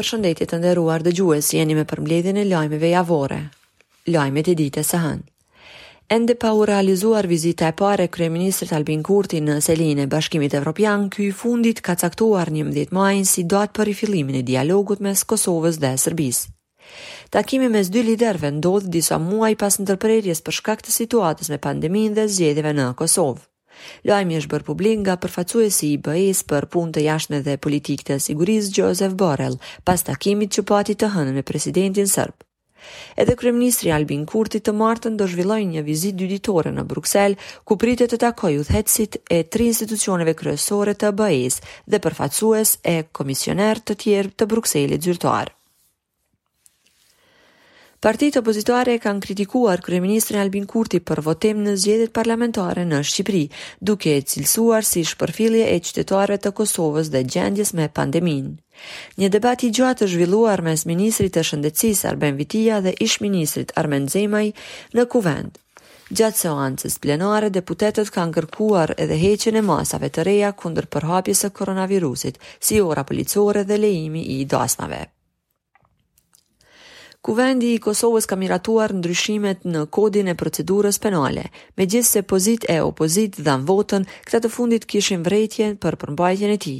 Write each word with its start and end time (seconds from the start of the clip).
për 0.00 0.08
shëndetit 0.08 0.48
të 0.48 0.58
nderuar 0.62 1.02
dhe 1.04 1.10
gjues 1.12 1.50
jeni 1.52 1.74
me 1.76 1.82
përmledhin 1.88 2.38
e 2.40 2.44
lajmeve 2.48 2.88
javore. 2.94 3.36
Lajmet 4.08 4.46
e 4.48 4.54
dite 4.56 4.80
së 4.86 5.00
hënë. 5.02 5.26
Ende 6.16 6.34
pa 6.42 6.50
u 6.58 6.62
realizuar 6.66 7.28
vizita 7.30 7.68
e 7.68 7.74
pare 7.76 8.06
ministrit 8.34 8.72
Albin 8.72 9.02
Kurti 9.04 9.40
në 9.44 9.58
Selinë 9.66 10.02
e 10.02 10.06
Bashkimit 10.14 10.54
Evropian, 10.56 11.06
ky 11.12 11.28
fundit 11.32 11.80
ka 11.84 11.94
caktuar 12.00 12.48
11 12.50 12.94
majnë 12.96 13.28
si 13.28 13.44
doat 13.44 13.76
për 13.76 13.90
rifillimin 13.90 14.40
e 14.40 14.42
dialogut 14.42 15.00
mes 15.04 15.20
Kosovës 15.32 15.76
dhe 15.84 15.92
Serbisë. 16.00 16.48
Takimi 17.30 17.68
mes 17.70 17.88
dy 17.92 18.00
liderve 18.08 18.50
ndodh 18.56 18.88
disa 18.88 19.18
muaj 19.22 19.52
pas 19.60 19.76
ndërprerjes 19.78 20.40
për 20.42 20.58
shkak 20.62 20.80
të 20.82 20.96
situatës 20.96 21.52
me 21.52 21.60
pandeminë 21.68 22.16
dhe 22.16 22.26
zgjedhjeve 22.32 22.72
në 22.80 22.88
Kosovë. 22.98 23.49
Lajmi 24.08 24.36
është 24.40 24.50
bërë 24.54 24.66
publik 24.70 25.00
nga 25.04 25.14
përfaqësuesi 25.22 25.90
i 25.94 25.98
BE-s 26.06 26.42
për 26.52 26.66
punë 26.74 26.96
të 26.96 27.04
jashtme 27.06 27.40
dhe 27.46 27.56
politikë 27.66 28.08
të 28.10 28.18
sigurisë 28.26 28.74
Joseph 28.80 29.16
Borrell, 29.22 29.58
pas 29.88 30.02
takimit 30.08 30.54
që 30.56 30.66
pati 30.72 30.96
të 31.00 31.12
hënë 31.16 31.36
me 31.38 31.46
presidentin 31.52 32.08
serb. 32.14 32.34
Edhe 33.20 33.34
kryeministri 33.36 33.90
Albin 33.92 34.22
Kurti 34.24 34.62
të 34.64 34.72
martën 34.80 35.18
do 35.20 35.26
zhvilloi 35.28 35.66
një 35.72 35.82
vizitë 35.84 36.18
dy 36.22 36.28
ditore 36.30 36.72
në 36.72 36.86
Bruksel, 36.88 37.36
ku 37.68 37.76
pritet 37.82 38.14
të 38.14 38.20
takojë 38.24 38.62
udhëheqësit 38.62 39.18
e 39.38 39.42
tre 39.52 39.68
institucioneve 39.72 40.34
kryesore 40.40 40.96
të 40.96 41.12
BE-s 41.20 41.60
dhe 41.86 42.00
përfaqësues 42.06 42.74
e 42.96 42.98
komisioner 43.20 43.84
të 43.84 43.98
tjerë 44.04 44.36
të 44.38 44.50
Brukselit 44.54 45.04
zyrtar. 45.08 45.52
Partitë 48.04 48.40
opozitare 48.40 48.94
kanë 49.04 49.20
kritikuar 49.24 49.82
kryeministrin 49.84 50.38
Albin 50.40 50.64
Kurti 50.68 50.98
për 51.08 51.20
votim 51.26 51.58
në 51.66 51.74
zgjedhjet 51.82 52.12
parlamentare 52.18 52.84
në 52.92 53.00
Shqipëri, 53.08 53.42
duke 53.90 54.14
e 54.16 54.22
cilësuar 54.32 54.86
si 54.90 55.02
shpërfillje 55.10 55.66
e 55.68 55.74
qytetarëve 55.88 56.38
të 56.46 56.52
Kosovës 56.60 57.10
dhe 57.12 57.20
gjendjes 57.34 57.74
me 57.80 57.90
pandeminë. 57.98 58.54
Një 59.20 59.30
debat 59.36 59.60
i 59.60 59.68
gjatë 59.80 60.06
është 60.08 60.14
zhvilluar 60.14 60.64
mes 60.70 60.86
ministrit 60.92 61.36
të 61.36 61.44
Shëndetësisë 61.50 62.08
Arben 62.14 62.40
Vitia 62.40 62.80
dhe 62.88 62.96
ish-ministrit 63.08 63.76
Armen 63.82 64.08
Zemaj 64.16 64.46
në 64.96 65.04
Kuvend. 65.16 65.60
Gjatë 66.22 66.40
seancës 66.46 66.98
plenare, 67.04 67.52
deputetët 67.60 68.08
kanë 68.16 68.38
kërkuar 68.38 68.96
edhe 68.96 69.20
heqjen 69.26 69.60
e 69.60 69.60
masave 69.72 70.08
të 70.16 70.24
reja 70.30 70.54
kundër 70.64 70.88
përhapjes 70.96 71.44
së 71.44 71.52
koronavirusit, 71.60 72.40
si 72.58 72.80
ora 72.88 73.04
policore 73.12 73.68
dhe 73.72 73.82
leimi 73.86 74.28
i 74.40 74.44
dasmave. 74.56 75.04
Kuvendi 77.20 77.68
i 77.74 77.80
Kosovës 77.84 78.24
ka 78.30 78.36
miratuar 78.40 78.92
ndryshimet 78.96 79.66
në 79.68 79.80
kodin 79.92 80.30
e 80.32 80.34
procedurës 80.42 80.98
penale. 81.06 81.42
Me 81.76 81.86
se 82.10 82.22
pozit 82.30 82.64
e 82.74 82.78
opozit 82.84 83.36
dhanë 83.48 83.66
votën, 83.70 84.06
këta 84.24 84.40
të 84.40 84.48
fundit 84.54 84.86
kishin 84.92 85.22
vrejtjen 85.26 85.76
për 85.84 85.96
përmbajtjen 86.04 86.50
e 86.50 86.56
ti. 86.64 86.74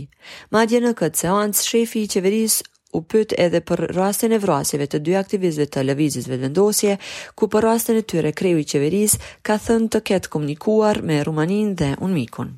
Madje 0.59 0.81
në 0.87 0.95
këtë 1.03 1.19
seancë, 1.25 1.67
shefi 1.73 2.03
i 2.03 2.09
qeveris 2.17 2.57
u 2.93 3.03
pët 3.13 3.33
edhe 3.47 3.61
për 3.71 3.85
rastin 3.99 4.33
e 4.33 4.39
vrasjeve 4.47 4.87
të 4.91 5.03
dy 5.07 5.19
aktivizve 5.23 5.67
të 5.71 5.85
lëvizjes 5.91 6.31
dëndosje, 6.33 6.97
ku 7.37 7.49
për 7.53 7.61
rastin 7.69 8.01
e 8.01 8.03
tyre 8.13 8.33
kreju 8.41 8.59
i 8.61 8.65
qeveris 8.73 9.19
ka 9.45 9.61
thënë 9.69 9.91
të 9.93 10.01
ketë 10.11 10.31
komunikuar 10.37 11.03
me 11.11 11.21
Rumanin 11.29 11.75
dhe 11.83 11.93
Unmikun. 12.09 12.57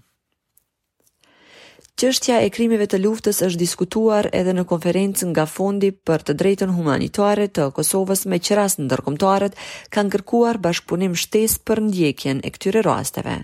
Qështja 2.00 2.36
e 2.42 2.46
krimive 2.52 2.86
të 2.88 2.98
luftës 3.02 3.38
është 3.46 3.60
diskutuar 3.62 4.28
edhe 4.38 4.52
në 4.56 4.62
konferencën 4.70 5.28
nga 5.34 5.44
fondi 5.54 5.90
për 6.08 6.24
të 6.28 6.34
drejtën 6.42 6.72
humanitare 6.76 7.46
të 7.58 7.66
Kosovës 7.78 8.22
me 8.32 8.38
qëras 8.48 8.78
në 8.78 8.98
kanë 8.98 10.10
kërkuar 10.14 10.58
bashkëpunim 10.68 11.14
shtes 11.24 11.58
për 11.68 11.82
ndjekjen 11.90 12.40
e 12.42 12.50
këtyre 12.56 12.82
rasteve. 12.88 13.36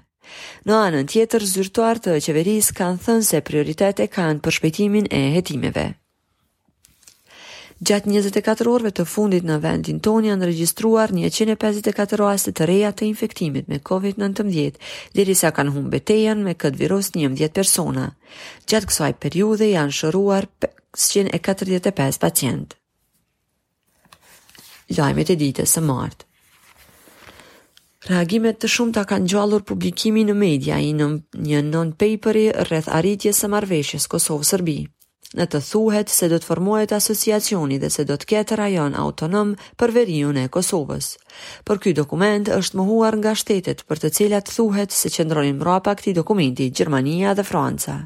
Në 0.69 0.75
anën 0.85 1.07
tjetër, 1.09 1.43
zyrtuar 1.57 1.99
të 2.05 2.19
qeverisë 2.27 2.75
kanë 2.81 2.99
thënë 3.05 3.29
se 3.33 3.41
prioritete 3.51 4.07
kanë 4.19 4.41
për 4.45 4.53
shpejtimin 4.59 5.07
e 5.13 5.21
hetimeve. 5.37 5.87
Gjatë 7.79 8.11
24 8.11 8.67
orëve 8.75 8.91
të 8.91 9.05
fundit 9.07 9.45
në 9.47 9.61
vendin 9.63 10.01
tonë 10.03 10.27
janë 10.33 10.47
regjistruar 10.51 11.13
154 11.15 12.17
raste 12.19 12.51
të 12.59 12.67
reja 12.67 12.89
të 12.91 13.07
infektimit 13.07 13.69
me 13.71 13.79
COVID-19, 13.87 14.75
derisa 15.15 15.53
kanë 15.55 15.75
humbë 15.77 15.93
betejën 15.93 16.43
me 16.43 16.57
këtë 16.59 16.79
virus 16.81 17.13
11 17.15 17.53
persona. 17.55 18.09
Gjatë 18.67 18.91
kësaj 18.91 19.11
periude 19.23 19.71
janë 19.71 19.95
shëruar 20.01 20.49
545 20.97 22.19
pacientë. 22.27 22.75
Lajmet 24.99 25.31
e 25.31 25.39
ditës 25.45 25.77
së 25.79 25.85
martë. 25.87 26.25
Reagimet 28.09 28.59
të 28.63 28.73
shumta 28.75 29.05
kanë 29.11 29.29
gjallur 29.31 29.63
publikimi 29.69 30.25
në 30.27 30.35
media 30.35 30.81
i 30.83 30.91
në 30.99 31.13
një 31.47 31.63
non-paperi 31.71 32.47
rreth 32.67 32.91
aritjes 32.99 33.45
së 33.45 33.55
marveshjes 33.55 34.11
Kosovë-Serbi. 34.17 34.81
Në 35.37 35.45
të 35.53 35.59
thuhet 35.69 36.09
se 36.13 36.29
do 36.33 36.37
të 36.41 36.47
formohet 36.49 36.93
asociacioni 36.97 37.77
dhe 37.81 37.89
se 37.97 38.05
do 38.09 38.15
të 38.21 38.29
ketë 38.31 38.57
rajon 38.61 38.95
autonom 39.01 39.51
për 39.83 39.93
veriun 39.97 40.37
e 40.43 40.47
Kosovës. 40.55 41.11
Por 41.69 41.77
ky 41.83 41.93
dokument 41.99 42.49
është 42.49 42.79
mohuar 42.81 43.19
nga 43.21 43.35
shtetet 43.37 43.85
për 43.91 44.01
të 44.05 44.11
cilat 44.19 44.49
thuhet 44.55 44.93
se 45.01 45.13
qëndronin 45.17 45.59
mbrapa 45.61 45.93
këtij 46.01 46.15
dokumenti 46.21 46.71
Gjermania 46.71 47.35
dhe 47.39 47.45
Franca. 47.45 47.99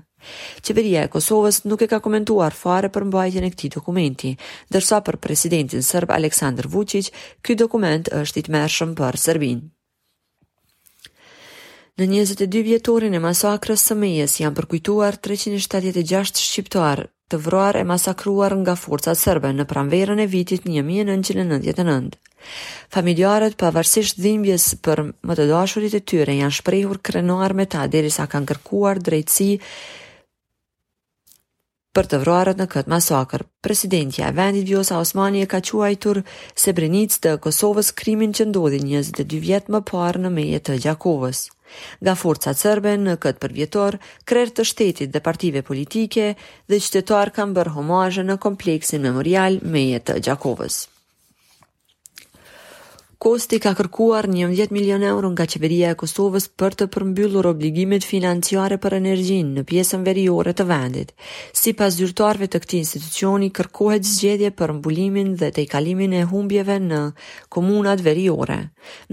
Qeveria 0.63 1.05
e 1.07 1.13
Kosovës 1.15 1.63
nuk 1.67 1.83
e 1.83 1.87
ka 1.91 2.01
komentuar 2.01 2.53
fare 2.63 2.89
për 2.95 3.05
mbajtjen 3.11 3.45
e 3.49 3.53
këtij 3.55 3.73
dokumenti, 3.77 4.33
ndërsa 4.71 4.99
për 5.09 5.17
presidentin 5.25 5.83
serb 5.83 6.11
Aleksandar 6.15 6.67
Vučić 6.71 7.13
ky 7.43 7.55
dokument 7.59 8.09
është 8.11 8.39
i 8.39 8.45
tmerrshëm 8.51 8.99
për 9.03 9.19
Serbinë. 9.29 9.63
Në 12.01 12.07
22 12.09 12.61
vjetorin 12.65 13.13
e 13.13 13.19
masakrës 13.21 13.83
së 13.89 13.95
mejes 14.01 14.39
janë 14.41 14.57
përkujtuar 14.59 15.19
376 15.27 16.41
shqiptar 16.41 17.03
të 17.33 17.41
vruar 17.47 17.77
e 17.77 17.83
masakruar 17.91 18.55
nga 18.63 18.75
forcat 18.81 19.21
serbe 19.21 19.51
në 19.59 19.67
pranverën 19.69 20.23
e 20.25 20.27
vitit 20.35 20.65
1999. 20.71 22.17
Familjarët 22.97 23.59
pavarësisht 23.61 24.23
dhimbjes 24.25 24.71
për 24.89 25.05
më 25.11 25.37
të 25.43 25.47
dashurit 25.53 25.99
e 25.99 26.01
tyre 26.13 26.39
janë 26.39 26.59
shprehur 26.63 27.03
krenuar 27.11 27.53
me 27.61 27.69
ta 27.77 27.85
derisa 27.97 28.25
kanë 28.33 28.55
kërkuar 28.55 29.05
drejtësi 29.11 29.51
për 31.97 32.07
të 32.11 32.19
vruarët 32.25 32.61
në 32.61 32.67
këtë 32.73 32.91
masakër. 32.93 33.43
Presidentja 33.67 34.29
e 34.29 34.35
vendit 34.39 34.69
Vjosa 34.69 34.99
Osmani 35.03 35.43
e 35.43 35.49
ka 35.53 35.61
quajtur 35.69 36.23
brenicë 36.79 37.19
të 37.27 37.35
Kosovës 37.45 37.93
krimin 38.01 38.33
që 38.39 38.47
ndodhi 38.51 38.81
22 38.85 39.41
vjetë 39.47 39.73
më 39.77 39.83
parë 39.93 40.25
në 40.25 40.31
meje 40.39 40.61
të 40.69 40.79
Gjakovës. 40.87 41.43
Nga 42.05 42.15
forca 42.23 42.53
sërbe 42.63 42.97
në 43.01 43.17
këtë 43.25 43.41
përvjetor, 43.45 43.97
krer 44.29 44.53
të 44.53 44.67
shtetit 44.73 45.13
dhe 45.15 45.21
partive 45.29 45.63
politike 45.71 46.35
dhe 46.71 46.81
qytetar 46.87 47.33
kam 47.39 47.57
bërë 47.57 47.77
homajë 47.79 48.27
në 48.29 48.39
kompleksin 48.47 49.07
memorial 49.09 49.61
meje 49.77 50.03
të 50.11 50.19
Gjakovës. 50.29 50.83
Kosti 53.23 53.61
ka 53.63 53.71
kërkuar 53.79 54.27
11 54.27 54.73
milion 54.75 55.03
euro 55.07 55.29
nga 55.31 55.45
qeveria 55.51 55.93
e 55.95 55.97
Kosovës 56.01 56.49
për 56.59 56.75
të 56.79 56.87
përmbyllur 56.95 57.47
obligimet 57.53 58.03
financiare 58.09 58.81
për 58.83 58.97
energjin 58.97 59.53
në 59.59 59.63
pjesën 59.69 60.03
veriore 60.09 60.51
të 60.59 60.65
vendit. 60.67 61.13
Si 61.61 61.71
pas 61.79 61.95
zyrtarve 62.01 62.49
të 62.51 62.59
këti 62.65 62.81
institucioni, 62.83 63.53
kërkohet 63.55 64.09
zgjedje 64.11 64.51
për 64.59 64.73
mbulimin 64.81 65.31
dhe 65.39 65.53
të 65.55 65.63
i 65.63 65.69
kalimin 65.75 66.17
e 66.19 66.25
humbjeve 66.33 66.81
në 66.89 67.01
komunat 67.59 68.03
veriore. 68.09 68.57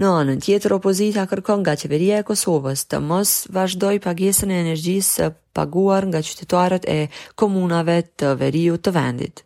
Në 0.02 0.10
anën 0.22 0.42
tjetër, 0.42 0.74
opozita 0.80 1.28
kërkon 1.30 1.62
nga 1.62 1.76
qeveria 1.84 2.18
e 2.18 2.26
Kosovës 2.32 2.82
të 2.90 2.98
mos 3.06 3.36
vazhdoj 3.54 3.94
pagesën 4.08 4.50
e 4.50 4.58
energjisë 4.64 5.30
paguar 5.54 6.10
nga 6.10 6.24
qytetarët 6.30 6.90
e 6.96 6.98
komunave 7.38 8.00
të 8.10 8.32
veriut 8.42 8.82
të 8.88 8.94
vendit. 8.98 9.44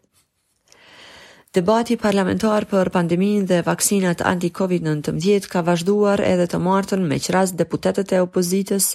Debati 1.54 1.94
parlamentar 1.96 2.64
për 2.66 2.88
pandemin 2.90 3.44
dhe 3.46 3.60
vaksinat 3.68 4.24
anti-Covid-19 4.26 5.44
ka 5.52 5.60
vazhduar 5.68 6.18
edhe 6.28 6.48
të 6.50 6.58
martën 6.64 7.04
me 7.10 7.20
qëras 7.22 7.52
deputetet 7.60 8.14
e 8.16 8.24
opozitës 8.24 8.88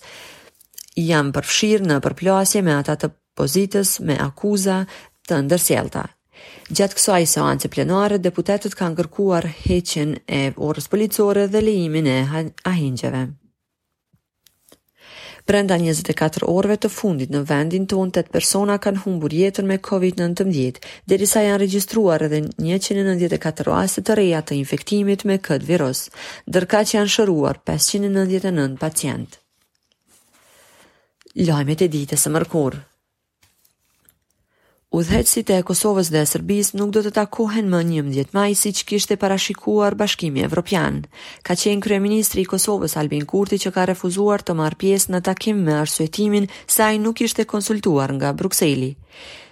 jam 1.06 1.31
përfshirë 1.38 1.88
në 1.94 2.00
përplasje 2.07 2.63
me 2.67 2.75
ata 2.81 2.97
të 3.06 3.11
opozitës 3.15 3.94
me 4.09 4.19
akuza 4.27 4.81
të 5.31 5.45
ndërsjelta. 5.47 6.03
Gjatë 6.75 7.00
kësaj 7.00 7.21
seance 7.38 7.71
plenare, 7.77 8.19
deputetët 8.27 8.75
kanë 8.81 8.97
ngërkuar 8.97 9.47
heqin 9.63 10.17
e 10.27 10.44
orës 10.71 10.91
policore 10.95 11.47
dhe 11.56 11.63
lejimin 11.69 12.11
e 12.11 12.23
ahingjeve. 12.73 13.29
Brenda 15.49 15.73
24 15.81 16.45
orëve 16.45 16.75
të 16.77 16.89
fundit 16.93 17.31
në 17.33 17.39
vendin 17.49 17.87
tonë 17.89 18.11
8 18.19 18.27
persona 18.35 18.75
kanë 18.83 18.99
humbur 19.07 19.33
jetën 19.33 19.65
me 19.65 19.79
COVID-19, 19.81 20.77
derisa 21.09 21.41
janë 21.41 21.61
regjistruar 21.63 22.21
edhe 22.27 22.43
194 22.61 23.65
raste 23.65 24.03
të 24.05 24.19
reja 24.21 24.43
të 24.45 24.59
infektimit 24.59 25.25
me 25.25 25.39
këtë 25.49 25.65
virus, 25.71 26.03
ndërka 26.51 26.83
që 26.91 26.95
janë 26.99 27.13
shëruar 27.15 27.61
599 27.71 28.77
pacientë. 28.85 29.41
Lajmet 31.49 31.81
e 31.81 31.89
ditës 31.97 32.27
së 32.27 32.35
mërkurë. 32.37 32.83
Udhëheqësit 34.89 35.51
e 35.53 35.57
Kosovës 35.62 36.07
dhe 36.09 36.24
Serbisë 36.25 36.74
nuk 36.80 36.89
do 36.95 37.01
të 37.06 37.12
takohen 37.13 37.68
më 37.69 37.83
11 38.01 38.31
maj 38.33 38.47
si 38.57 38.71
që 38.74 38.86
kishte 38.89 39.18
parashikuar 39.21 39.94
bashkimi 40.00 40.41
evropian. 40.47 41.03
Ka 41.45 41.53
qenë 41.53 41.83
kryeministri 41.86 42.41
i 42.41 42.47
Kosovës 42.50 42.95
Albin 42.97 43.27
Kurti 43.30 43.59
që 43.62 43.69
ka 43.75 43.83
refuzuar 43.91 44.41
të 44.41 44.56
marrë 44.57 44.80
pjesë 44.81 45.13
në 45.13 45.21
takim 45.30 45.62
me 45.62 45.75
arsuetimin 45.77 46.50
saj 46.65 46.97
nuk 47.06 47.21
ishte 47.21 47.45
konsultuar 47.45 48.15
nga 48.18 48.33
Bruxelli. 48.33 48.89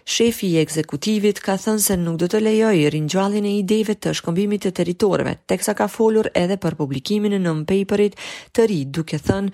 Shefi 0.09 0.49
i 0.55 0.61
ekzekutivit 0.63 1.43
ka 1.45 1.59
thënë 1.61 1.85
se 1.85 1.99
nuk 2.01 2.17
do 2.17 2.25
të 2.33 2.41
lejojë 2.41 2.89
ringjalljen 2.97 3.45
e 3.45 3.59
ideve 3.61 3.93
të 3.93 4.15
shkëmbimit 4.17 4.65
të 4.65 4.71
territoreve, 4.81 5.35
teksa 5.45 5.77
ka 5.77 5.85
folur 5.87 6.31
edhe 6.33 6.57
për 6.57 6.79
publikimin 6.81 7.37
e 7.37 7.43
non-paperit 7.45 8.17
të 8.57 8.65
ri, 8.73 8.81
duke 8.89 9.21
thënë 9.29 9.53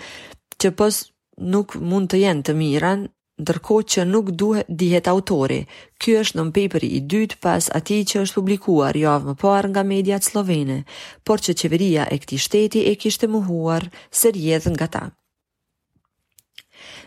që 0.64 0.72
pos 0.80 1.04
nuk 1.44 1.76
mund 1.82 2.14
të 2.14 2.24
jenë 2.24 2.48
të 2.48 2.56
mirën 2.62 3.04
ndërko 3.42 3.78
që 3.92 4.04
nuk 4.10 4.30
duhet 4.38 4.68
dihet 4.70 5.08
autori. 5.10 5.64
Ky 5.98 6.14
është 6.22 6.38
në 6.40 6.46
mpejpëri 6.52 6.90
i 6.98 7.02
dytë 7.10 7.40
pas 7.42 7.68
ati 7.80 7.98
që 8.10 8.22
është 8.26 8.38
publikuar 8.38 8.98
jo 8.98 9.10
avë 9.16 9.32
më 9.34 9.36
parë 9.42 9.72
nga 9.74 9.84
mediat 9.94 10.24
slovene, 10.28 10.82
por 11.26 11.42
që 11.42 11.56
qeveria 11.62 12.06
e 12.14 12.20
këti 12.22 12.38
shteti 12.46 12.86
e 12.92 12.96
kishtë 13.02 13.30
muhuar 13.34 13.88
se 14.20 14.32
rjedhë 14.36 14.74
nga 14.76 14.88
ta. 14.96 15.04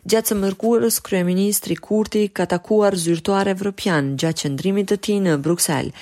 Gjatë 0.07 0.31
së 0.31 0.37
mërkurës, 0.41 0.97
Kryeministri 1.07 1.77
Kurti 1.83 2.27
ka 2.29 2.47
takuar 2.47 2.95
zyrtuar 2.95 3.49
evropian 3.51 4.15
gjatë 4.21 4.45
qëndrimit 4.45 4.91
të 4.93 4.97
ti 5.07 5.17
në 5.21 5.39
Bruxelles. 5.43 5.93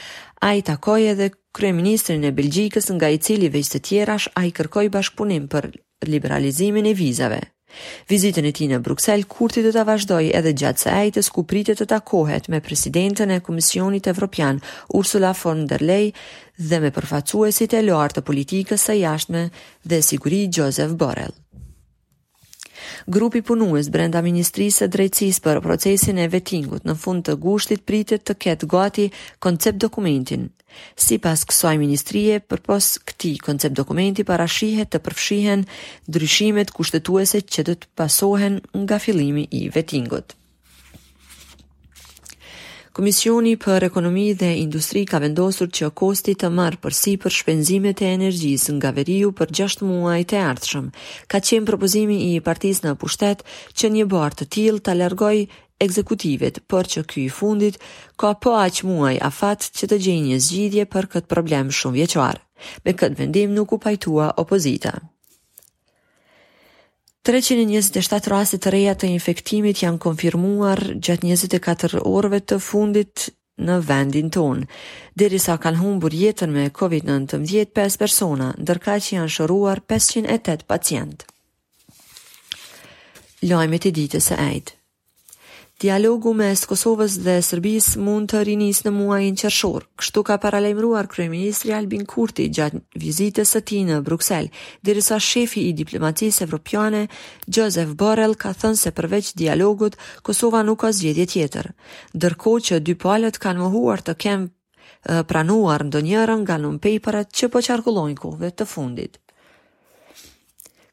A 0.45 0.51
i 0.59 0.63
takoj 0.63 1.01
edhe 1.15 1.31
Kryeministrin 1.57 2.27
e 2.29 2.35
Belgjikës 2.37 2.93
nga 2.97 3.09
i 3.09 3.19
cili 3.19 3.49
vejstë 3.49 3.81
tjera 3.89 4.19
shë 4.21 4.35
a 4.39 4.45
i 4.49 4.53
kërkoj 4.57 4.91
bashkëpunim 4.99 5.49
për 5.49 5.71
liberalizimin 6.13 6.93
e 6.93 6.95
vizave. 7.01 7.41
Vizitën 8.11 8.45
e 8.49 8.53
tij 8.57 8.69
në 8.71 8.79
Bruksel 8.87 9.25
Kurti 9.35 9.63
do 9.67 9.73
ta 9.77 9.83
vazhdojë 9.89 10.33
edhe 10.41 10.53
gjatë 10.63 10.85
së 10.85 10.93
ajtës 11.03 11.31
ku 11.35 11.45
pritet 11.51 11.81
të 11.81 11.89
takohet 11.95 12.49
me 12.55 12.61
presidentën 12.69 13.35
e 13.37 13.41
Komisionit 13.49 14.09
Evropian 14.15 14.61
Ursula 15.01 15.35
von 15.43 15.65
der 15.73 15.85
Leyen 15.91 16.27
dhe 16.71 16.83
me 16.85 16.93
përfaqësuesit 16.99 17.75
e 17.81 17.85
lartë 17.89 18.21
të 18.21 18.27
politikës 18.31 18.89
së 18.91 18.99
jashtme 19.05 19.49
dhe 19.93 20.03
sigurisë 20.11 20.61
Joseph 20.61 20.99
Borrell. 21.03 21.41
Grupi 23.07 23.43
punues 23.43 23.89
brenda 23.95 24.21
Ministrisë 24.25 24.83
së 24.85 24.89
Drejtësisë 24.97 25.43
për 25.47 25.61
procesin 25.67 26.19
e 26.21 26.27
vetingut 26.35 26.87
në 26.91 26.97
fund 27.05 27.25
të 27.29 27.37
gushtit 27.45 27.85
pritet 27.91 28.25
të 28.27 28.37
ketë 28.47 28.69
gati 28.75 29.07
koncept 29.47 29.81
dokumentin. 29.87 30.49
Si 31.07 31.19
pas 31.25 31.45
kësoj 31.51 31.75
ministrie, 31.81 32.41
për 32.51 32.63
pos 32.69 32.89
këti 33.11 33.35
koncept 33.47 33.77
dokumenti 33.79 34.27
parashihet 34.33 34.91
të 34.93 35.03
përfshihen 35.07 35.67
dryshimet 36.17 36.75
kushtetuese 36.81 37.43
që 37.55 37.67
të 37.71 37.79
të 37.85 37.93
pasohen 38.03 38.61
nga 38.83 39.01
filimi 39.07 39.47
i 39.51 39.69
vetingut. 39.79 40.35
Komisioni 42.95 43.57
për 43.59 43.85
Ekonomi 43.89 44.25
dhe 44.39 44.49
Industri 44.61 45.01
ka 45.11 45.19
vendosur 45.21 45.67
që 45.75 45.89
kosti 45.99 46.35
të 46.39 46.47
marë 46.59 46.79
përsi 46.85 47.17
për 47.25 47.35
shpenzimet 47.37 48.03
e 48.07 48.11
energjisë 48.19 48.77
nga 48.77 48.93
veriu 48.95 49.33
për 49.41 49.51
6 49.61 49.81
muaj 49.89 50.21
të 50.31 50.39
ardhshëm. 50.51 50.85
Ka 51.33 51.41
qenë 51.43 51.67
propozimi 51.73 52.21
i 52.29 52.37
partisë 52.51 52.85
në 52.87 52.93
pushtet 53.03 53.43
që 53.75 53.91
një 53.97 54.05
barë 54.15 54.39
të 54.43 54.47
tilë 54.57 54.83
të 54.87 54.95
largoj 55.01 55.35
ekzekutivet, 55.89 56.61
për 56.71 56.91
që 56.95 57.03
ky 57.15 57.25
fundit 57.41 57.81
ka 58.23 58.31
po 58.47 58.53
aq 58.63 58.85
muaj 58.87 59.17
a 59.29 59.33
fat 59.41 59.67
që 59.75 59.89
të 59.91 59.99
gjenjë 60.07 60.39
zgjidje 60.47 60.87
për 60.95 61.11
këtë 61.17 61.33
problem 61.35 61.75
shumë 61.81 61.99
vjeqarë. 61.99 62.39
Me 62.87 62.95
këtë 62.95 63.25
vendim 63.25 63.59
nuk 63.59 63.75
u 63.75 63.81
pajtua 63.89 64.31
opozita. 64.45 64.95
327 67.25 68.27
raste 68.29 68.59
të 68.61 68.71
reja 68.75 68.93
të 69.01 69.09
infektimit 69.15 69.81
janë 69.81 69.97
konfirmuar 70.05 70.83
gjatë 71.01 71.25
24 71.31 72.03
orëve 72.05 72.43
të 72.53 72.59
fundit 72.61 73.31
në 73.65 73.79
vendin 73.89 74.29
tonë. 74.37 74.67
Deri 75.17 75.41
sa 75.41 75.55
kanë 75.57 75.81
humbur 75.81 76.13
jetën 76.13 76.53
me 76.53 76.67
COVID-19, 76.69 77.47
5 77.73 77.97
persona, 78.03 78.51
ndërka 78.61 78.99
që 79.07 79.17
janë 79.17 79.33
shëruar 79.39 79.81
508 79.89 80.67
pacientë. 80.75 81.25
Lajmet 83.49 83.89
i 83.89 83.95
ditës 84.03 84.29
së 84.33 84.39
ejtë. 84.51 84.77
Dialogu 85.85 86.31
me 86.33 86.47
Kosovës 86.65 87.19
dhe 87.21 87.33
Sërbis 87.45 87.87
mund 88.01 88.31
të 88.33 88.39
rinis 88.49 88.79
në 88.87 88.91
muajin 88.95 89.35
qërshor, 89.37 89.85
kështu 90.01 90.23
ka 90.31 90.39
paralajmruar 90.41 91.11
Kryeministri 91.13 91.75
Albin 91.77 92.07
Kurti 92.09 92.47
gjatë 92.57 92.81
vizitës 93.03 93.51
së 93.53 93.61
ti 93.69 93.81
në 93.85 93.99
Bruxelles, 94.07 94.51
dirisa 94.89 95.19
shefi 95.21 95.67
i 95.69 95.75
diplomatisë 95.83 96.47
evropiane, 96.47 97.03
Gjozef 97.53 97.93
Borrell, 98.01 98.33
ka 98.41 98.55
thënë 98.63 98.81
se 98.81 98.95
përveç 98.97 99.35
dialogut, 99.43 99.99
Kosova 100.25 100.63
nuk 100.65 100.81
ka 100.81 100.89
zgjedhje 100.97 101.27
tjetër. 101.35 101.69
Dërko 102.17 102.55
që 102.71 102.81
dy 102.81 102.95
palët 103.05 103.37
kanë 103.45 103.61
mohuar 103.67 104.01
të 104.01 104.15
kemë 104.25 104.49
eh, 104.49 105.23
pranuar 105.33 105.85
ndonjërën 105.91 106.41
nga 106.49 106.57
nëmpejpërat 106.65 107.29
që 107.37 107.51
po 107.53 107.61
qarkulojnë 107.69 108.19
kove 108.25 108.55
të 108.57 108.69
fundit. 108.73 109.21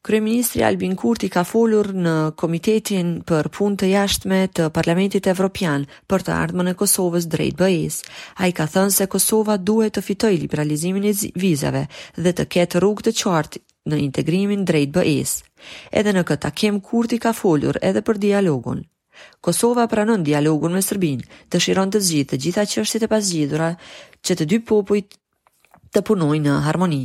Kryeministri 0.02 0.64
Albin 0.64 0.96
Kurti 0.98 1.28
ka 1.30 1.44
folur 1.46 1.92
në 1.94 2.14
Komitetin 2.40 3.10
për 3.30 3.50
Punë 3.54 3.78
të 3.84 3.90
Jashtme 3.92 4.40
të 4.58 4.70
Parlamentit 4.74 5.28
Evropian 5.30 5.84
për 6.10 6.26
të 6.26 6.34
ardhmën 6.34 6.72
e 6.72 6.74
Kosovës 6.80 7.28
drejt 7.30 7.60
BE-s. 7.60 8.00
Ai 8.42 8.50
ka 8.58 8.66
thënë 8.66 8.96
se 8.96 9.06
Kosova 9.14 9.60
duhet 9.62 9.94
të 10.00 10.02
fitojë 10.08 10.40
liberalizimin 10.42 11.06
e 11.06 11.14
vizave 11.44 11.84
dhe 12.18 12.34
të 12.34 12.48
ketë 12.56 12.82
rrugë 12.82 13.06
të 13.08 13.14
qartë 13.22 13.62
në 13.94 14.02
integrimin 14.08 14.66
drejt 14.66 14.96
BE-s. 14.98 15.36
Edhe 15.94 16.16
në 16.18 16.26
këtë 16.32 16.48
takim 16.50 16.82
Kurti 16.90 17.22
ka 17.22 17.36
folur 17.38 17.78
edhe 17.86 18.02
për 18.02 18.24
dialogun. 18.26 18.82
Kosova 19.46 19.86
pranon 19.92 20.24
dialogun 20.26 20.74
me 20.74 20.82
Serbinë, 20.82 21.28
dëshiron 21.54 21.94
të 21.94 22.02
zgjidhë 22.08 22.32
të 22.34 22.42
gjitha 22.48 22.66
çështjet 22.74 23.06
e 23.06 23.12
pazgjidhura 23.14 23.74
që 24.26 24.34
të 24.40 24.50
dy 24.50 24.58
popujt 24.70 25.21
të 25.96 26.02
punoj 26.08 26.38
në 26.40 26.54
harmoni. 26.66 27.02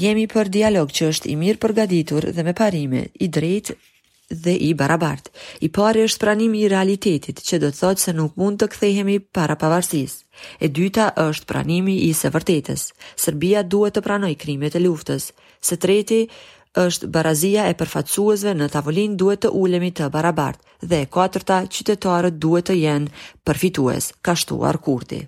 Jemi 0.00 0.26
për 0.28 0.50
dialog 0.58 0.92
që 0.92 1.08
është 1.12 1.32
i 1.32 1.36
mirë 1.42 1.60
përgaditur 1.64 2.26
dhe 2.36 2.44
me 2.46 2.52
parime, 2.58 3.06
i 3.24 3.28
drejt 3.36 3.72
dhe 4.44 4.54
i 4.68 4.72
barabart. 4.74 5.30
I 5.62 5.68
pari 5.76 6.04
është 6.08 6.22
pranimi 6.24 6.64
i 6.64 6.70
realitetit 6.72 7.42
që 7.48 7.60
do 7.64 7.70
të 7.72 7.80
thotë 7.80 8.04
se 8.06 8.16
nuk 8.18 8.36
mund 8.40 8.60
të 8.60 8.68
kthehemi 8.74 9.18
para 9.38 9.56
pavarësisë. 9.60 10.20
E 10.60 10.68
dyta 10.78 11.08
është 11.28 11.48
pranimi 11.52 11.94
i 12.08 12.10
së 12.20 12.32
vërtetës. 12.34 12.88
Serbia 13.16 13.62
duhet 13.62 13.96
të 13.96 14.04
pranoj 14.08 14.32
krimet 14.42 14.76
e 14.76 14.82
luftës. 14.84 15.30
Së 15.64 15.78
treti 15.86 16.20
është 16.82 17.08
barazia 17.14 17.64
e 17.70 17.78
përfaqësuesve 17.80 18.52
në 18.58 18.68
tavolinë 18.74 19.16
duhet 19.22 19.46
të 19.46 19.54
ulemi 19.62 19.94
të 19.96 20.10
barabart 20.16 20.60
dhe 20.84 21.04
e 21.06 21.06
katërta 21.18 21.62
qytetarët 21.72 22.36
duhet 22.42 22.68
të 22.68 22.76
jenë 22.82 23.24
përfitues, 23.48 24.10
ka 24.26 24.36
shtuar 24.36 24.76
Kurti. 24.84 25.22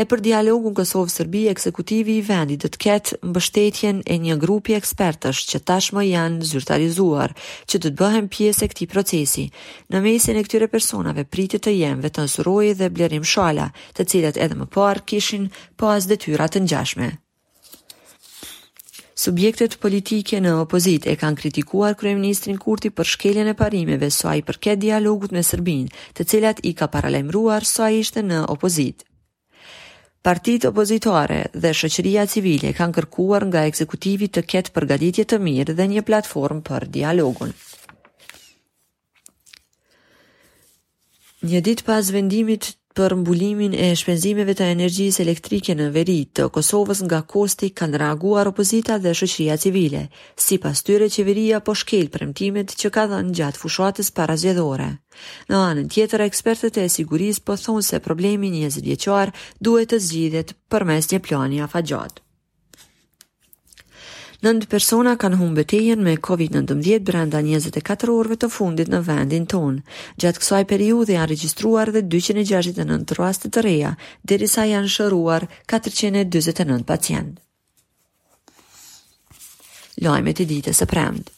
E 0.00 0.04
për 0.10 0.20
dialogun 0.24 0.74
Kosovë-Sërbi, 0.76 1.42
ekzekutivi 1.50 2.14
i 2.20 2.24
vendit 2.26 2.62
dhe 2.64 2.70
të 2.74 2.80
ketë 2.86 3.18
mbështetjen 3.30 4.02
e 4.14 4.18
një 4.26 4.36
grupi 4.44 4.76
ekspertësh 4.78 5.42
që 5.50 5.62
tashmë 5.70 6.04
janë 6.10 6.48
zyrtarizuar, 6.50 7.34
që 7.68 7.76
të 7.80 7.92
të 7.92 8.00
bëhen 8.00 8.30
pjesë 8.36 8.64
e 8.64 8.70
këti 8.72 8.88
procesi. 8.94 9.44
Në 9.92 10.02
mesin 10.06 10.40
e 10.40 10.46
këtyre 10.46 10.70
personave, 10.76 11.24
pritit 11.34 11.64
të 11.66 11.76
jenë 11.76 12.04
vetën 12.06 12.28
suroj 12.36 12.66
dhe 12.80 12.90
blerim 12.96 13.24
shala, 13.32 13.70
të 13.96 14.08
cilat 14.12 14.40
edhe 14.46 14.56
më 14.62 14.68
parë 14.76 15.06
kishin 15.10 15.50
pas 15.80 16.02
tyrat 16.16 16.54
të 16.56 16.64
njashme. 16.66 17.12
Subjektet 19.16 19.78
politike 19.80 20.42
në 20.44 20.50
opozit 20.60 21.06
e 21.08 21.14
kanë 21.16 21.40
kritikuar 21.40 21.94
Kryeministrin 21.96 22.58
Kurti 22.60 22.90
për 22.92 23.08
shkeljen 23.14 23.48
e 23.48 23.54
parimeve 23.56 24.10
sa 24.12 24.34
i 24.36 24.44
përket 24.44 24.82
dialogut 24.84 25.32
me 25.32 25.40
Serbinë, 25.48 25.88
të 26.18 26.28
cilat 26.34 26.60
i 26.68 26.74
ka 26.76 26.88
paralajmëruar 26.96 27.64
sa 27.70 27.88
ishte 28.02 28.20
në 28.28 28.42
opozit. 28.52 29.06
Partit 30.20 30.64
opozitore 30.66 31.44
dhe 31.56 31.70
shëqëria 31.80 32.24
civile 32.30 32.72
kanë 32.78 32.96
kërkuar 32.96 33.46
nga 33.50 33.62
ekzekutivit 33.70 34.32
të 34.36 34.44
ketë 34.52 34.72
përgaditje 34.76 35.24
të 35.32 35.38
mirë 35.48 35.76
dhe 35.78 35.86
një 35.92 36.02
platformë 36.08 36.64
për 36.70 36.86
dialogun. 36.96 37.52
Një 41.46 41.60
dit 41.68 41.84
pas 41.86 42.08
vendimit 42.18 42.72
për 42.96 43.12
mbulimin 43.20 43.74
e 43.76 43.86
shpenzimeve 44.00 44.54
të 44.56 44.66
energjisë 44.72 45.20
elektrike 45.24 45.74
në 45.76 45.88
veri 45.96 46.14
të 46.38 46.46
Kosovës 46.56 47.02
nga 47.04 47.18
Kosti 47.32 47.68
kanë 47.80 48.00
reaguar 48.02 48.48
opozita 48.52 48.96
dhe 49.04 49.12
shoqëria 49.20 49.58
civile. 49.64 50.02
Sipas 50.46 50.80
tyre 50.88 51.10
qeveria 51.16 51.60
po 51.68 51.74
shkel 51.82 52.08
premtimet 52.16 52.72
që 52.82 52.92
ka 52.96 53.04
dhënë 53.12 53.36
gjatë 53.40 53.62
fushatës 53.64 54.12
parazgjedhore. 54.20 54.88
Në 55.52 55.60
anën 55.70 55.90
tjetër, 55.94 56.24
ekspertët 56.30 56.80
e 56.86 56.90
sigurisë 56.98 57.44
po 57.48 57.58
thonë 57.66 57.86
se 57.90 58.02
problemi 58.08 58.52
20 58.60 58.82
vjeçar 58.88 59.34
duhet 59.68 59.92
të 59.92 60.02
zgjidhet 60.08 60.54
përmes 60.72 61.12
një 61.12 61.22
plani 61.28 61.62
afatgjatë 61.68 62.22
nënd 64.46 64.66
persona 64.70 65.14
kanë 65.18 65.38
humbë 65.40 65.58
betejen 65.60 66.02
me 66.06 66.12
COVID-19 66.26 67.00
brenda 67.08 67.40
24 67.46 68.14
orëve 68.14 68.36
të 68.42 68.50
fundit 68.56 68.90
në 68.92 69.00
vendin 69.08 69.46
tonë. 69.52 69.82
Gjatë 70.22 70.42
kësaj 70.42 70.60
periudhe 70.72 71.16
janë 71.16 71.30
regjistruar 71.32 71.92
dhe 71.94 72.04
269 72.14 73.16
raste 73.20 73.50
të 73.56 73.64
reja, 73.68 73.94
derisa 74.32 74.66
janë 74.70 74.92
shëruar 74.96 75.48
429 75.74 76.86
pacientë. 76.92 77.40
Lojme 80.04 80.36
e 80.36 80.46
ditës 80.52 80.82
së 80.84 80.90
premtë. 80.92 81.35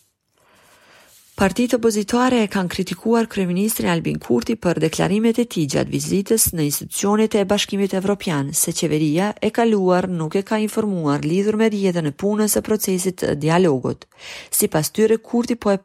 Partitë 1.39 1.77
opozitare 1.79 2.39
e 2.43 2.47
kanë 2.51 2.71
kritikuar 2.75 3.29
kryeministrin 3.31 3.87
Albin 3.93 4.17
Kurti 4.19 4.57
për 4.65 4.81
deklarimet 4.83 5.39
e 5.39 5.45
tij 5.53 5.69
gjatë 5.75 5.93
vizitës 5.93 6.47
në 6.59 6.65
institucionet 6.69 7.37
e 7.39 7.45
Bashkimit 7.53 7.95
Evropian, 7.95 8.51
se 8.63 8.75
qeveria 8.75 9.29
e 9.47 9.53
kaluar 9.55 10.09
nuk 10.11 10.35
e 10.35 10.43
ka 10.49 10.59
informuar 10.65 11.23
lidhur 11.23 11.61
me 11.63 11.71
rjedhën 11.77 12.11
e 12.11 12.15
punës 12.25 12.59
së 12.59 12.65
procesit 12.71 13.21
të 13.23 13.37
dialogut. 13.47 14.03
Sipas 14.51 14.91
tyre 14.91 15.21
Kurti 15.29 15.55
po 15.63 15.71
e 15.71 15.79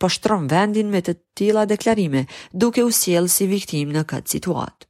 poshtron 0.00 0.48
vendin 0.54 0.88
me 0.96 1.04
të 1.04 1.18
tilla 1.36 1.68
deklarime, 1.68 2.24
duke 2.64 2.80
u 2.80 2.88
sjellë 3.02 3.28
si 3.36 3.52
viktimë 3.52 3.98
në 4.00 4.08
këtë 4.14 4.38
situatë. 4.38 4.88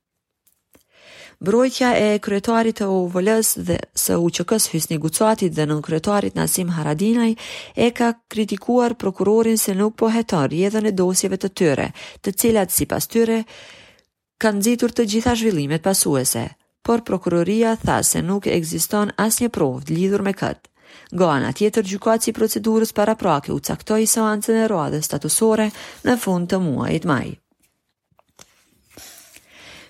Brojtja 1.41 1.91
e 1.97 2.19
kryetarit 2.23 2.79
të 2.81 2.87
OVL-s 2.89 3.59
dhe 3.69 3.77
së 3.93 4.15
UQK-s 4.17 4.71
Hysni 4.73 4.97
Gucati 4.97 5.51
dhe 5.53 5.67
nën 5.69 5.83
kryetarit 5.85 6.37
Nasim 6.39 6.71
Haradinaj 6.73 7.35
e 7.77 7.91
ka 7.99 8.15
kritikuar 8.33 8.95
prokurorin 8.97 9.59
se 9.61 9.75
nuk 9.77 9.99
po 10.01 10.09
hetan 10.09 10.47
rjedhën 10.49 10.89
e 10.89 10.95
dosjeve 10.97 11.37
të 11.37 11.51
tyre, 11.61 11.91
të 12.25 12.33
cilat 12.41 12.73
si 12.73 12.87
pas 12.89 13.05
tyre 13.07 13.43
kanë 14.41 14.63
zitur 14.65 14.97
të 14.97 15.07
gjitha 15.13 15.37
zhvillimet 15.37 15.85
pasuese, 15.85 16.47
por 16.83 17.05
prokuroria 17.05 17.77
tha 17.85 18.01
se 18.03 18.23
nuk 18.25 18.49
ekziston 18.49 19.13
asnjë 19.21 19.51
as 19.53 19.61
një 19.61 19.95
lidhur 19.95 20.23
me 20.25 20.33
këtë. 20.33 20.73
Gana 21.13 21.53
tjetër 21.53 21.85
gjukaci 21.93 22.33
procedurës 22.33 22.95
para 22.97 23.13
prake 23.15 23.53
u 23.53 23.61
caktoj 23.61 24.07
se 24.07 24.25
e 24.57 24.65
roadës 24.73 25.03
statusore 25.05 25.69
në 26.05 26.17
fund 26.17 26.49
të 26.49 26.61
muajit 26.65 27.05
maj. 27.05 27.27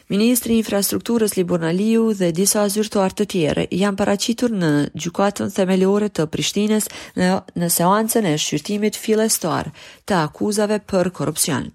Ministri 0.08 0.54
i 0.54 0.62
Infrastrukturës 0.62 1.32
Liburnaliu 1.36 2.12
dhe 2.14 2.28
disa 2.32 2.68
zyrtuar 2.70 3.10
të 3.10 3.24
tjerë 3.32 3.62
janë 3.74 3.98
paraqitur 3.98 4.52
në 4.54 4.68
gjykatën 5.02 5.50
themelore 5.56 6.06
të 6.14 6.28
Prishtinës 6.30 6.86
në, 7.18 7.30
në 7.58 7.70
seancën 7.78 8.28
e 8.30 8.36
shqyrtimit 8.38 8.94
fillestar 9.02 9.72
të 10.06 10.20
akuzave 10.28 10.78
për 10.92 11.10
korrupsion. 11.18 11.66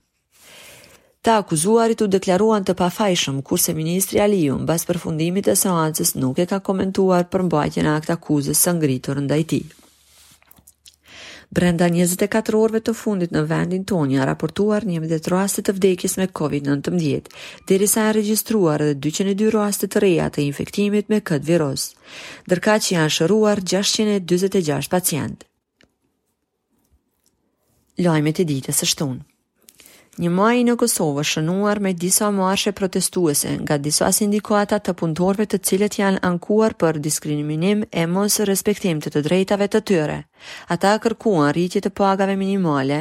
Ta 1.21 1.35
akuzuarit 1.41 1.99
u 2.01 2.07
deklaruan 2.07 2.63
të 2.65 2.77
pafajshëm, 2.79 3.43
kurse 3.45 3.75
Ministri 3.77 4.23
Aliu, 4.23 4.55
në 4.63 4.69
bas 4.71 4.87
përfundimit 4.89 5.51
e 5.51 5.57
seancës, 5.65 6.15
nuk 6.15 6.39
e 6.41 6.47
ka 6.49 6.61
komentuar 6.71 7.27
për 7.35 7.45
e 7.83 7.87
akt 7.97 8.09
akuzës 8.17 8.63
së 8.65 8.73
ngritur 8.79 9.19
ndaj 9.27 9.43
tij. 9.43 9.67
Brenda 11.51 11.87
24 11.89 12.55
orëve 12.63 12.79
të 12.87 12.91
fundit 12.95 13.33
në 13.35 13.41
vendin 13.49 13.81
tonë 13.89 14.15
janë 14.15 14.25
raportuar 14.29 14.85
11 14.87 15.25
raste 15.33 15.63
të 15.67 15.73
vdekjes 15.75 16.13
me 16.21 16.29
COVID-19, 16.39 17.25
derisa 17.67 18.05
janë 18.05 18.13
regjistruar 18.21 18.83
edhe 18.85 18.95
202 19.09 19.49
raste 19.57 19.89
të 19.91 20.01
reja 20.05 20.29
të 20.31 20.45
infektimit 20.47 21.11
me 21.11 21.19
këtë 21.27 21.49
virus, 21.51 21.89
ndërka 22.47 22.77
që 22.87 22.93
janë 22.95 23.13
shëruar 23.17 23.63
646 23.75 24.89
pacientë. 24.95 25.49
Lajmet 28.07 28.39
e 28.39 28.47
ditës 28.55 28.79
së 28.83 28.89
shtunë. 28.95 29.19
Një 30.19 30.29
muaj 30.35 30.63
në 30.67 30.73
Kosovë 30.75 31.23
shënuar 31.27 31.79
me 31.83 31.91
disa 31.95 32.27
marshe 32.37 32.71
protestuese 32.75 33.53
nga 33.61 33.77
disa 33.79 34.09
sindikata 34.17 34.79
të 34.83 34.95
punëtorëve 35.01 35.45
të 35.53 35.59
cilët 35.69 35.95
janë 36.01 36.19
ankuar 36.31 36.75
për 36.83 36.99
diskriminim 37.05 37.85
e 37.87 38.03
mos 38.17 38.35
respektim 38.51 38.99
të 39.05 39.13
të 39.15 39.23
drejtave 39.29 39.69
të 39.71 39.81
tyre. 39.93 40.17
Ata 40.75 40.97
kërkuan 41.07 41.53
rritje 41.55 41.85
të 41.87 41.93
pagave 42.03 42.35
minimale, 42.43 42.99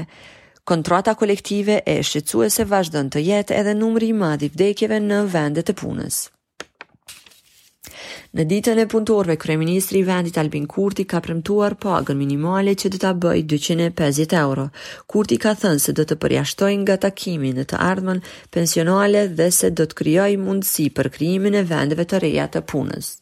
kontrata 0.64 1.16
kolektive 1.18 1.80
e 1.82 1.98
shqetsuese 2.12 2.64
në 2.70 3.08
të 3.16 3.24
jetë 3.28 3.58
edhe 3.64 3.74
numri 3.82 4.12
i 4.14 4.18
madh 4.22 4.42
i 4.46 4.50
vdekjeve 4.54 5.00
në 5.10 5.24
vendet 5.36 5.70
e 5.70 5.74
punës. 5.82 6.28
Në 8.38 8.44
ditën 8.50 8.78
e 8.82 8.86
punëtorve, 8.92 9.36
kryeministri 9.42 10.00
i 10.00 10.06
vendit 10.06 10.38
Albin 10.40 10.66
Kurti 10.70 11.04
ka 11.10 11.20
premtuar 11.24 11.76
pagën 11.84 12.18
minimale 12.18 12.76
që 12.80 12.92
do 12.94 13.00
ta 13.02 13.12
bëjë 13.24 13.46
250 13.54 14.36
euro. 14.40 14.68
Kurti 15.10 15.40
ka 15.42 15.54
thënë 15.62 15.82
se 15.86 15.92
do 16.00 16.06
të 16.08 16.18
përjashtojë 16.24 16.80
nga 16.84 16.96
takimi 17.06 17.54
në 17.58 17.66
të 17.72 17.80
ardhmen 17.90 18.22
pensionale 18.56 19.26
dhe 19.40 19.50
se 19.60 19.70
do 19.80 19.86
të 19.90 19.98
krijojë 20.02 20.40
mundësi 20.44 20.88
për 20.98 21.10
krijimin 21.18 21.58
e 21.62 21.66
vendeve 21.72 22.06
të 22.12 22.22
reja 22.26 22.46
të 22.54 22.64
punës. 22.72 23.16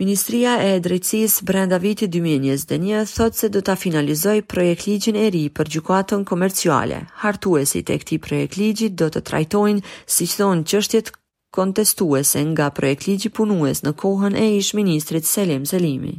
Ministria 0.00 0.54
e 0.64 0.68
Drejtësis 0.80 1.42
brenda 1.44 1.76
viti 1.82 2.06
2021 2.08 3.04
thot 3.18 3.36
se 3.36 3.50
do 3.52 3.60
ta 3.66 3.74
finalizoj 3.76 4.38
projekt 4.48 4.86
ligjin 4.88 5.16
e 5.26 5.26
ri 5.34 5.42
për 5.52 5.68
gjukatën 5.74 6.24
komerciale. 6.30 7.02
Hartu 7.20 7.58
e 7.60 7.66
si 7.68 7.82
të 7.84 8.16
projekt 8.24 8.56
ligjit 8.56 8.94
do 8.96 9.10
të 9.12 9.20
trajtojnë 9.28 9.82
si 10.06 10.26
thon, 10.30 10.64
çështjet 10.64 11.12
kontestuese 11.50 12.40
nga 12.54 12.70
projekt 12.78 13.06
ligji 13.10 13.30
punues 13.34 13.80
në 13.82 13.92
kohën 13.98 14.36
e 14.38 14.44
ish 14.58 14.72
ministrit 14.78 15.26
Selim 15.26 15.64
Selimi. 15.66 16.12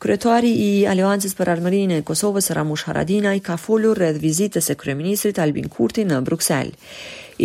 Kryetari 0.00 0.50
i 0.64 0.68
Aleancës 0.88 1.34
për 1.36 1.50
Armërinë 1.54 1.98
e 2.00 2.04
Kosovës 2.08 2.46
Ramush 2.56 2.86
Haradinaj 2.88 3.34
ka 3.44 3.56
folur 3.60 3.98
rreth 4.00 4.20
vizitës 4.22 4.68
së 4.70 4.76
kryeministrit 4.80 5.40
Albin 5.44 5.68
Kurti 5.68 6.06
në 6.08 6.20
Bruksel. 6.24 6.70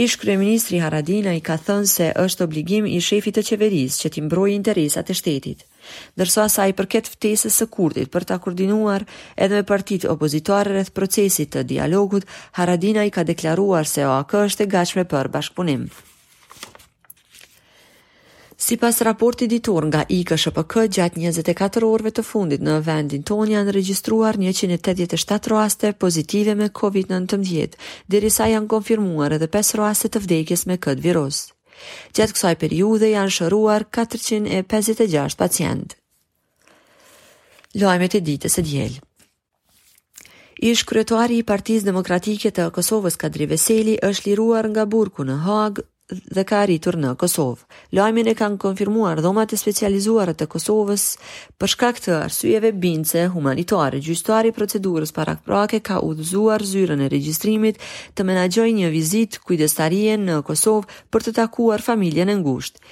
Ish 0.06 0.16
kryeministri 0.22 0.80
Haradinaj 0.80 1.36
ka 1.50 1.58
thënë 1.68 1.92
se 1.96 2.08
është 2.24 2.46
obligim 2.48 2.88
i 2.88 3.00
shefit 3.10 3.36
të 3.40 3.44
qeverisë 3.50 4.00
që 4.06 4.12
të 4.16 4.26
mbrojë 4.28 4.56
interesat 4.60 5.12
e 5.12 5.18
shtetit. 5.20 5.66
Dërsa 6.20 6.48
sa 6.56 6.68
i 6.72 6.76
përket 6.80 7.12
ftesës 7.12 7.60
së 7.62 7.68
Kurtit 7.76 8.12
për 8.16 8.28
ta 8.32 8.40
koordinuar 8.44 9.08
edhe 9.36 9.56
me 9.60 9.68
partitë 9.76 10.12
opozitare 10.16 10.76
rreth 10.78 10.96
procesit 10.96 11.52
të 11.56 11.66
dialogut, 11.76 12.24
Haradinaj 12.60 13.08
ka 13.20 13.28
deklaruar 13.32 13.88
se 13.96 14.08
OAK 14.08 14.40
është 14.48 14.64
e 14.68 14.74
gatshme 14.78 15.08
për 15.16 15.32
bashkëpunim. 15.38 15.88
Si 18.58 18.78
pas 18.80 19.02
raporti 19.04 19.48
ditor 19.52 19.84
nga 19.92 20.06
IKSHPK, 20.10 20.76
gjatë 20.96 21.20
24 21.20 21.88
orëve 21.92 22.12
të 22.16 22.24
fundit 22.24 22.62
në 22.64 22.78
vendin 22.88 23.24
ton 23.28 23.50
janë 23.52 23.72
registruar 23.76 24.38
187 24.40 25.50
raste 25.52 25.92
pozitive 26.00 26.56
me 26.56 26.70
COVID-19, 26.70 27.76
dirisa 28.08 28.48
janë 28.54 28.70
konfirmuar 28.72 29.36
edhe 29.38 29.50
5 29.52 29.76
raste 29.82 30.08
të 30.16 30.24
vdekjes 30.24 30.64
me 30.72 30.78
këtë 30.78 31.04
virus. 31.04 31.42
Gjatë 32.16 32.38
kësaj 32.38 32.54
periude 32.64 33.10
janë 33.12 33.34
shëruar 33.40 33.86
456 34.00 35.36
pacient. 35.44 35.98
Lojmet 37.76 38.16
e 38.16 38.24
ditës 38.24 38.56
e 38.60 38.64
djelë 38.70 39.02
Ish 40.72 40.86
kryetari 40.88 41.42
i 41.42 41.44
Partisë 41.44 41.90
Demokratike 41.92 42.54
të 42.56 42.70
Kosovës 42.78 43.20
Kadri 43.20 43.50
Veseli 43.52 43.98
është 44.00 44.30
liruar 44.32 44.72
nga 44.72 44.86
burku 44.96 45.28
në 45.28 45.36
Hagë 45.44 45.84
dhe 46.30 46.44
ka 46.46 46.60
arritur 46.62 46.94
në 47.02 47.16
Kosovë. 47.18 47.64
Lajmin 47.98 48.28
e 48.30 48.36
kanë 48.38 48.60
konfirmuar 48.62 49.18
dhomat 49.26 49.54
e 49.56 49.58
specializuara 49.58 50.36
të 50.38 50.46
Kosovës 50.54 51.04
për 51.60 51.72
shkak 51.72 52.02
të 52.04 52.12
arsyeve 52.28 52.70
bince 52.78 53.24
humanitare. 53.34 53.98
Gjyqtari 54.06 54.52
i 54.52 54.54
procedurës 54.54 55.14
paraqprake 55.16 55.80
ka 55.88 55.98
udhëzuar 56.06 56.62
zyrën 56.62 57.00
e 57.02 57.08
regjistrimit 57.10 57.80
të 58.16 58.26
menaxhoj 58.30 58.68
një 58.78 58.92
vizit 58.94 59.40
kujdestarie 59.50 60.20
në 60.22 60.38
Kosovë 60.46 61.02
për 61.10 61.26
të 61.26 61.34
takuar 61.40 61.82
familjen 61.82 62.30
e 62.30 62.36
ngushtë. 62.44 62.84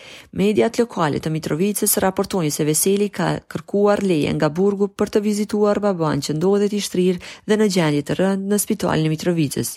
Mediat 0.41 0.79
lokale 0.81 1.21
të 1.21 1.29
Mitrovicës 1.37 1.93
raportojnë 2.01 2.49
se 2.57 2.65
Veseli 2.65 3.11
ka 3.13 3.35
kërkuar 3.45 4.01
leje 4.01 4.33
nga 4.39 4.49
burgu 4.49 4.87
për 4.89 5.13
të 5.13 5.21
vizituar 5.29 5.83
baban 5.85 6.23
që 6.25 6.33
ndodhet 6.39 6.73
i 6.73 6.81
shtrirë 6.89 7.21
dhe 7.45 7.59
në 7.61 7.69
gjendje 7.77 8.01
të 8.09 8.17
rëndë 8.23 8.49
në 8.55 8.59
spitalin 8.65 9.05
e 9.05 9.13
Mitrovicës. 9.13 9.75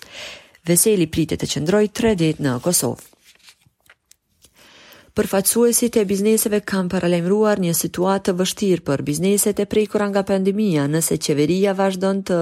Veseli 0.67 1.05
pritet 1.07 1.45
të 1.45 1.51
qëndrojë 1.53 1.93
3 2.01 2.15
ditë 2.25 2.49
në 2.49 2.57
Kosovë. 2.65 3.13
Përfaqësuesit 5.17 5.97
e 5.97 6.01
bizneseve 6.09 6.59
kanë 6.71 6.91
paralajmëruar 6.93 7.61
një 7.65 7.71
situatë 7.79 8.27
të 8.29 8.33
vështirë 8.41 8.83
për 8.89 9.03
bizneset 9.07 9.63
e 9.63 9.65
prekura 9.75 10.09
nga 10.11 10.23
pandemia, 10.31 10.83
nëse 10.95 11.17
qeveria 11.27 11.73
vazhdon 11.79 12.19
të 12.29 12.39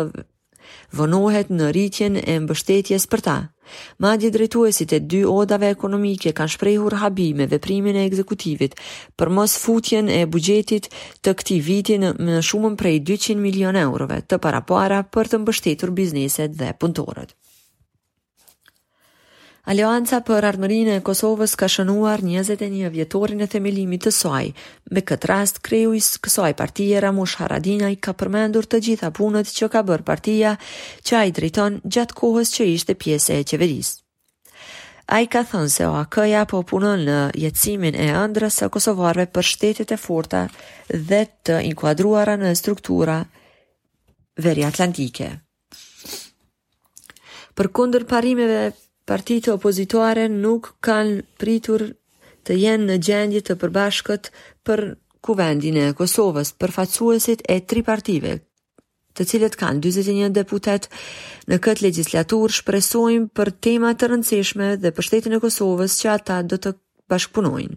vonohet 1.01 1.53
në 1.55 1.69
rritjen 1.77 2.17
e 2.25 2.35
mbështetjes 2.47 3.07
për 3.13 3.23
ta. 3.29 3.37
Madje 4.07 4.33
drejtuesit 4.39 4.97
e 4.97 5.01
dy 5.13 5.21
odave 5.35 5.71
ekonomike 5.77 6.35
kanë 6.41 6.55
shprehur 6.57 6.99
habi 7.05 7.29
me 7.43 7.47
veprimin 7.55 7.95
e 8.01 8.09
ekzekutivit 8.11 8.75
për 9.21 9.33
mos 9.39 9.55
futjen 9.67 10.11
e 10.17 10.25
bugjetit 10.35 10.91
të 11.23 11.37
këtij 11.43 11.63
vitin 11.71 12.09
në 12.27 12.43
shumën 12.51 12.75
prej 12.83 12.99
200 13.13 13.39
milion 13.47 13.79
eurove 13.87 14.19
të 14.27 14.43
parapara 14.49 15.05
për 15.17 15.31
të 15.33 15.45
mbështetur 15.47 15.95
bizneset 16.03 16.59
dhe 16.63 16.75
punëtorët. 16.83 17.37
Alianca 19.65 20.19
për 20.21 20.45
armërinë 20.45 20.99
e 20.99 21.03
Kosovës 21.05 21.55
ka 21.57 21.71
shënuar 21.73 22.21
21 22.21 22.91
vjetorin 22.93 23.41
e 23.41 23.47
themelimit 23.49 24.03
të 24.05 24.11
saj. 24.13 24.51
Me 24.93 25.01
këtë 25.09 25.29
rast, 25.31 25.61
kreu 25.65 25.95
i 25.97 26.03
kësaj 26.03 26.51
partie 26.59 26.99
Ramush 27.01 27.39
Haradinaj 27.41 27.95
ka 28.05 28.13
përmendur 28.13 28.69
të 28.69 28.83
gjitha 28.89 29.09
punët 29.17 29.49
që 29.57 29.71
ka 29.73 29.81
bërë 29.89 30.05
partia, 30.11 30.53
që 31.03 31.17
ai 31.23 31.33
drejton 31.39 31.79
gjatë 31.89 32.17
kohës 32.21 32.53
që 32.59 32.67
ishte 32.75 32.95
pjesë 33.01 33.39
e 33.39 33.47
qeverisë. 33.53 34.01
A 35.17 35.23
i 35.25 35.29
ka 35.33 35.43
thënë 35.49 35.73
se 35.73 35.87
OAK-ja 35.89 36.45
po 36.49 36.61
punon 36.69 37.01
në 37.05 37.17
jetësimin 37.47 37.97
e 38.01 38.11
ëndrës 38.21 38.61
e 38.67 38.71
Kosovarve 38.73 39.27
për 39.33 39.49
shtetet 39.49 39.97
e 39.97 39.99
forta 40.01 40.45
dhe 40.93 41.23
të 41.45 41.59
inkuadruara 41.71 42.37
në 42.41 42.53
struktura 42.57 43.17
veri 44.45 44.65
atlantike. 44.65 45.31
Për 47.55 47.69
kundër 47.71 48.05
parimeve 48.11 48.63
partitë 49.09 49.53
opozitore 49.55 50.29
nuk 50.33 50.75
kanë 50.85 51.21
pritur 51.41 51.85
të 52.45 52.57
jenë 52.61 52.87
në 52.91 52.97
gjendje 53.07 53.43
të 53.49 53.57
përbashkët 53.63 54.31
për 54.65 54.85
kuvendin 55.25 55.79
e 55.81 55.91
Kosovës 55.97 56.53
për 56.61 56.73
e 57.49 57.61
tri 57.71 57.83
partive, 57.83 58.33
të 59.15 59.25
cilët 59.31 59.57
kanë 59.61 59.81
21 59.87 60.33
deputet 60.37 60.89
në 61.49 61.59
këtë 61.67 61.83
legislatur, 61.87 62.51
shpresojmë 62.51 63.29
për 63.37 63.53
tema 63.69 63.95
të 63.95 64.09
rëndësishme 64.13 64.77
dhe 64.85 64.91
për 64.93 65.03
shtetin 65.09 65.33
e 65.33 65.41
Kosovës 65.41 66.01
që 66.01 66.09
ata 66.15 66.43
do 66.43 66.57
të 66.57 66.75
bashkëpunojnë. 67.09 67.77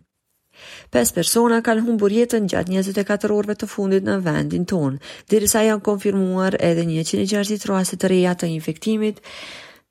Pes 0.91 1.11
persona 1.13 1.59
kanë 1.61 1.83
humbur 1.85 2.09
jetën 2.09 2.47
gjatë 2.49 2.71
24 2.73 3.29
orëve 3.35 3.55
të 3.61 3.67
fundit 3.69 4.03
në 4.07 4.15
vendin 4.25 4.63
tonë, 4.65 4.97
dirisa 5.29 5.61
janë 5.61 5.83
konfirmuar 5.85 6.57
edhe 6.59 6.81
160 6.89 7.67
rase 7.69 7.95
të 8.01 8.07
reja 8.09 8.33
të 8.41 8.49
infektimit, 8.57 9.21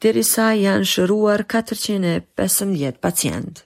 derisa 0.02 0.50
janë 0.58 0.88
shëruar 0.92 1.44
415 1.48 3.00
pacientë. 3.06 3.62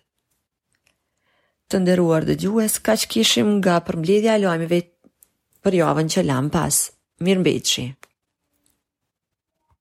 Të 1.70 1.80
nderuar 1.84 2.26
dhe 2.28 2.36
gjues, 2.42 2.78
ka 2.86 2.96
që 3.02 3.10
kishim 3.14 3.50
nga 3.60 3.78
përmledhja 3.88 4.36
lojmeve 4.42 4.80
për 5.64 5.80
javën 5.82 6.14
që 6.16 6.26
lam 6.30 6.52
pas. 6.56 6.84
Mirë 7.26 7.90